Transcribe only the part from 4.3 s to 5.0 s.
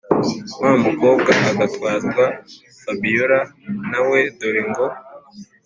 dore ngo